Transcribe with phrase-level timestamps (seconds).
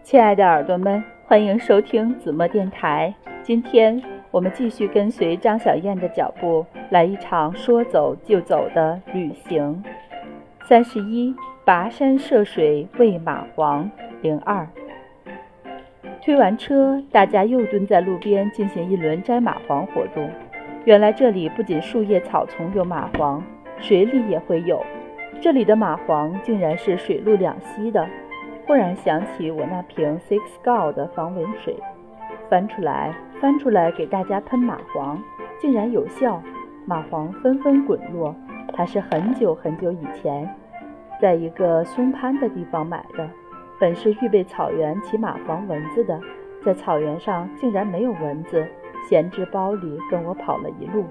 [0.00, 3.14] 亲爱的耳朵们，欢迎收听子墨电台。
[3.42, 9.82] 今天我们继续跟随张小燕的脚步，来一场说走就走的旅行。
[10.68, 11.34] 三十一，
[11.64, 13.88] 跋山涉水喂蚂蟥。
[14.20, 14.68] 零二，
[16.20, 20.28] 推完车，大家又蹲在路边进行一轮摘蚂蟥活动。
[20.84, 23.40] 原来这里不仅树叶草丛有蚂蟥，
[23.78, 24.84] 水里也会有。
[25.40, 28.06] 这里的蚂蟥竟然是水陆两栖的。
[28.66, 31.76] 忽然想起我那瓶 Six God 的防蚊水，
[32.48, 35.18] 翻出来翻出来给大家喷蚂蟥，
[35.60, 36.40] 竟然有效，
[36.88, 38.34] 蚂蟥纷纷滚落。
[38.74, 40.48] 它是很久很久以前，
[41.20, 43.28] 在一个松潘的地方买的，
[43.80, 46.18] 本是预备草原起码防蚊子的，
[46.64, 48.66] 在草原上竟然没有蚊子，
[49.08, 51.04] 闲置包里跟我跑了一路，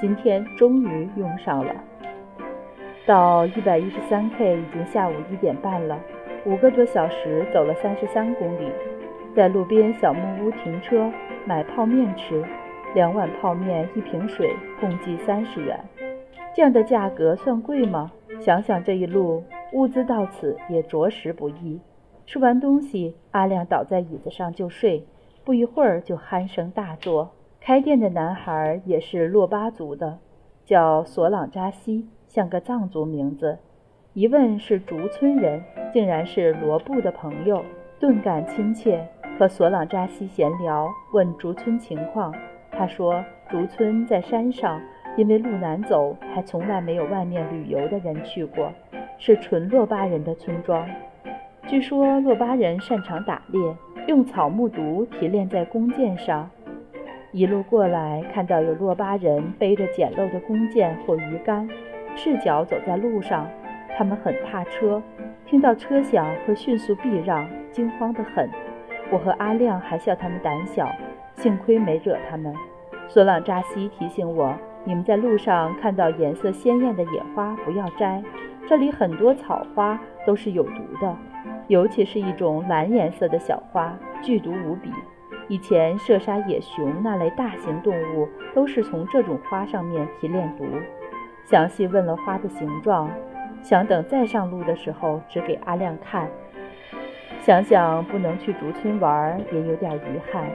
[0.00, 1.72] 今天终于用上了。
[3.06, 5.98] 到一百一十三 K 已经下午一点半了。
[6.46, 8.70] 五个多小时走了三十三公里，
[9.34, 11.10] 在路边小木屋停车，
[11.46, 12.44] 买泡面吃，
[12.94, 15.80] 两碗泡面一瓶水，共计三十元。
[16.54, 18.12] 这样的价格算贵吗？
[18.40, 19.42] 想想这一路
[19.72, 21.80] 物资到此也着实不易。
[22.26, 25.06] 吃完东西，阿亮倒在椅子上就睡，
[25.44, 27.32] 不一会儿就鼾声大作。
[27.58, 30.18] 开店的男孩也是洛巴族的，
[30.66, 33.58] 叫索朗扎西，像个藏族名字。
[34.14, 35.60] 一问是竹村人，
[35.92, 37.64] 竟然是罗布的朋友，
[37.98, 39.04] 顿感亲切，
[39.36, 42.32] 和索朗扎西闲聊，问竹村情况。
[42.70, 44.80] 他说，竹村在山上，
[45.16, 48.70] 因为路难走，还从来没有外面旅游的人去过，
[49.18, 50.88] 是纯洛巴人的村庄。
[51.66, 53.60] 据说洛巴人擅长打猎，
[54.06, 56.48] 用草木毒提炼在弓箭上。
[57.32, 61.68] 一路过来，看到有洛巴人背着简陋的弓箭或鱼竿，
[62.14, 63.50] 赤脚走在路上。
[63.96, 65.02] 他们很怕车，
[65.46, 68.50] 听到车响会迅速避让，惊慌得很。
[69.10, 70.90] 我和阿亮还笑他们胆小，
[71.34, 72.52] 幸亏没惹他们。
[73.06, 78.22] 索朗扎西提醒我：你们在路上看到颜色鲜艳的野花，不要摘。
[78.66, 81.16] 这里很多草花都是有毒的，
[81.68, 84.90] 尤其是一种蓝颜色的小花，剧毒无比。
[85.48, 90.64] 以前射杀野熊那类大型动物，都是从这种花上面提炼毒。
[91.44, 93.10] 详细问了花的形状。
[93.64, 96.28] 想等再上路的时候，指给阿亮看。
[97.40, 100.46] 想想不能去竹村玩，也有点遗憾。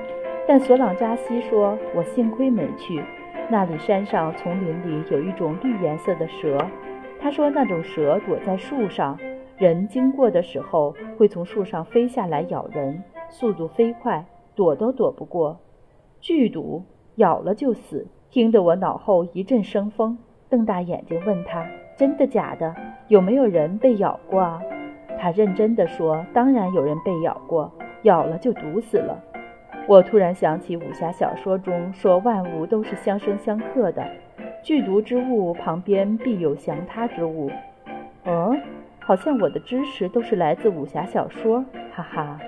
[0.47, 3.03] 但索朗扎西说：“我幸亏没去，
[3.49, 6.55] 那里山上丛林里有一种绿颜色的蛇。
[7.19, 9.17] 他说那种蛇躲在树上，
[9.57, 15.59] 人经过的时候会从树上飞下来咬人，速度飞快，躲都躲不过，
[16.21, 16.83] 剧毒，
[17.15, 21.65] 咬了就死。”听得我脑后一阵生风，瞪大眼睛问他。
[21.99, 22.73] 真的假的？
[23.09, 24.61] 有没有人被咬过啊？
[25.19, 27.69] 他认真地说：“当然有人被咬过，
[28.03, 29.21] 咬了就毒死了。”
[29.85, 34.07] 我突然想起武侠小说中说万物都是相生相克的，
[34.63, 37.51] 剧毒之物旁边必有降他之物。
[38.23, 38.57] 嗯，
[39.01, 42.39] 好像我的知识都是来自武侠小说，哈哈。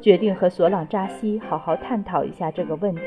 [0.00, 3.02] 决定和索朗扎西好好探讨一下这个问题。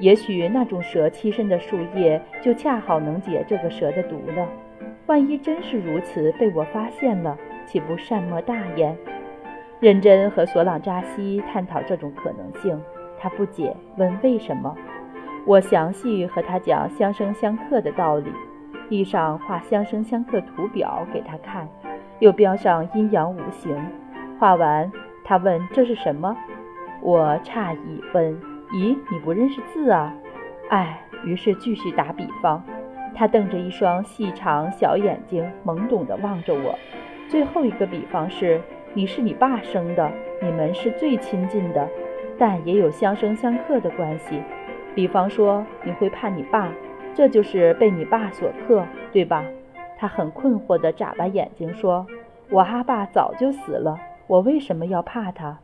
[0.00, 4.48] 也许那种蛇栖身的树叶就恰好能解这个蛇的毒了。
[5.08, 8.94] 万一真是如此，被我发现了，岂不善莫大焉？
[9.80, 12.78] 认真和索朗扎西探讨这种可能性，
[13.18, 14.76] 他不解，问为什么。
[15.46, 18.30] 我详细和他讲相生相克的道理，
[18.90, 21.66] 地上画相生相克图表给他看，
[22.18, 23.74] 又标上阴阳五行。
[24.38, 24.92] 画完，
[25.24, 26.36] 他问这是什么？
[27.00, 28.38] 我诧异问
[28.74, 30.14] ：“咦，你不认识字啊？”
[30.68, 32.62] 哎，于是继续打比方。
[33.18, 36.78] 他瞪着一双细长小眼睛，懵懂地望着我。
[37.28, 38.60] 最后一个比方是：
[38.94, 40.08] 你是你爸生的，
[40.40, 41.88] 你们是最亲近的，
[42.38, 44.40] 但也有相生相克的关系。
[44.94, 46.72] 比方说，你会怕你爸，
[47.12, 49.44] 这就是被你爸所克，对吧？
[49.96, 52.06] 他很困惑地眨巴眼睛说
[52.50, 55.58] ：“我阿爸早就死了，我为什么要怕他？”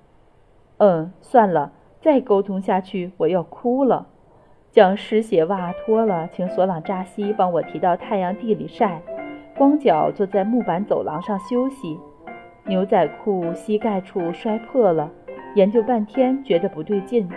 [0.78, 1.70] 嗯，算了，
[2.00, 4.08] 再沟通下去我要哭了。
[4.74, 9.00] 将湿鞋袜脱了，请索朗扎西帮我提到太阳地里晒。
[9.56, 11.96] 光脚坐在木板走廊上休息，
[12.66, 15.08] 牛仔裤膝盖处摔破了。
[15.54, 17.28] 研究半天，觉得不对劲。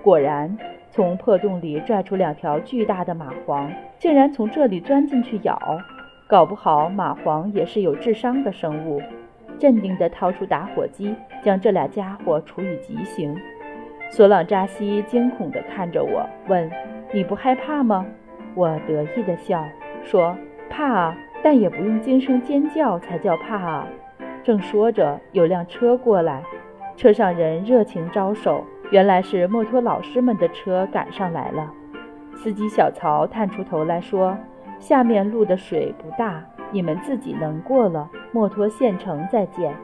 [0.00, 0.56] 果然，
[0.88, 3.68] 从破洞里拽出两条巨大的蚂蟥，
[3.98, 5.58] 竟然从这里钻进去咬。
[6.28, 9.02] 搞不好蚂蟥也是有智商的生物。
[9.58, 11.12] 镇定地掏出打火机，
[11.42, 13.36] 将这俩家伙处以极刑。
[14.08, 16.70] 索朗扎西惊恐地看着我，问
[17.12, 18.06] ：“你不害怕吗？”
[18.54, 19.62] 我得意地笑，
[20.02, 20.34] 说
[20.70, 23.86] ：“怕啊，但也不用惊声尖叫才叫怕啊。”
[24.42, 26.42] 正说着，有辆车过来，
[26.96, 31.70] 车上人热情招手，原来是墨脱老师们的车赶上来了。
[32.34, 34.38] 司机小曹探出头来说
[34.78, 39.74] ：“下面路的水不大，你们自己能过了，墨脱县城再见。”